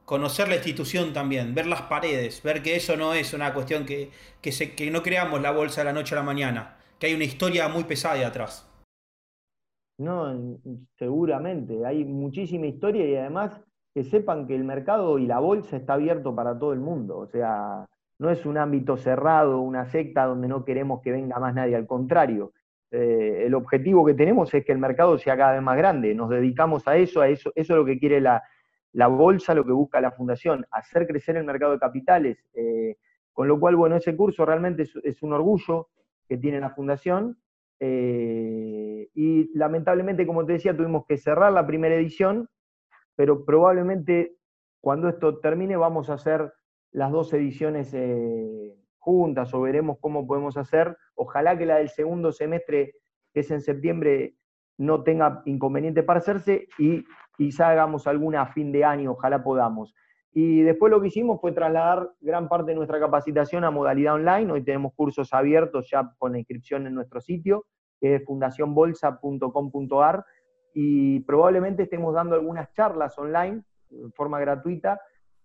[0.06, 4.10] conocer la institución también, ver las paredes, ver que eso no es una cuestión que,
[4.42, 7.14] que, se, que no creamos la bolsa de la noche a la mañana, que hay
[7.14, 8.68] una historia muy pesada ahí atrás.
[9.98, 10.60] No,
[10.98, 13.62] seguramente, hay muchísima historia y además
[13.94, 17.18] que sepan que el mercado y la bolsa está abierto para todo el mundo.
[17.18, 17.86] O sea,
[18.18, 21.86] no es un ámbito cerrado, una secta donde no queremos que venga más nadie, al
[21.86, 22.54] contrario.
[22.90, 26.16] Eh, el objetivo que tenemos es que el mercado sea cada vez más grande.
[26.16, 28.42] Nos dedicamos a eso, a eso, eso es lo que quiere la,
[28.94, 32.46] bolsa, lo que busca la fundación, hacer crecer el mercado de capitales.
[32.54, 32.98] Eh,
[33.34, 35.90] con lo cual, bueno, ese curso realmente es, un orgullo
[36.28, 37.38] que tiene la fundación.
[37.80, 42.50] Eh, y lamentablemente, como te decía, tuvimos que cerrar la primera edición
[43.16, 44.36] pero probablemente
[44.80, 46.52] cuando esto termine vamos a hacer
[46.92, 50.98] las dos ediciones eh, juntas o veremos cómo podemos hacer.
[51.16, 52.96] Ojalá que la del segundo semestre,
[53.32, 54.38] que es en septiembre,
[54.78, 57.06] no tenga inconveniente para hacerse y
[57.42, 59.96] quizá hagamos alguna a fin de año, ojalá podamos.
[60.32, 64.52] Y después lo que hicimos fue trasladar gran parte de nuestra capacitación a modalidad online.
[64.52, 67.66] Hoy tenemos cursos abiertos ya con la inscripción en nuestro sitio,
[68.00, 70.24] que es fundacionbolsa.com.ar
[70.76, 75.02] y probablemente estemos dando algunas charlas online de forma gratuita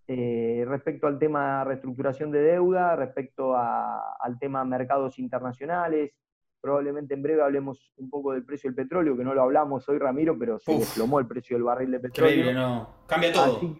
[0.06, 6.12] eh, respecto al tema reestructuración de deuda, respecto al tema mercados internacionales.
[6.66, 9.98] Probablemente en breve hablemos un poco del precio del petróleo, que no lo hablamos hoy,
[9.98, 12.34] Ramiro, pero se desplomó el precio del barril de petróleo.
[12.34, 12.90] Increíble, no.
[13.06, 13.58] Cambia todo.
[13.58, 13.78] Así que,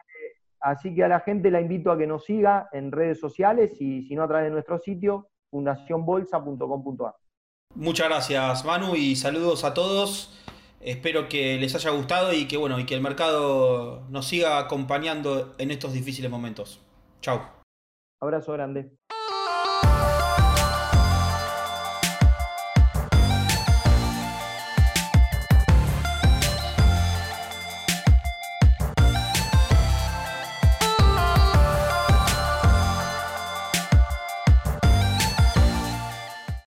[0.60, 4.04] así que a la gente la invito a que nos siga en redes sociales y
[4.04, 7.16] si no a través de nuestro sitio, fundacionbolsa.com.ar.
[7.74, 10.40] Muchas gracias, Manu, y saludos a todos.
[10.80, 15.56] Espero que les haya gustado y que bueno, y que el mercado nos siga acompañando
[15.58, 16.80] en estos difíciles momentos.
[17.20, 17.42] Chao.
[18.20, 18.92] Abrazo grande.